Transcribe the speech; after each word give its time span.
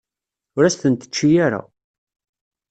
Ur 0.55 0.63
as-ten-tečči 0.63 1.27
ara. 1.45 1.61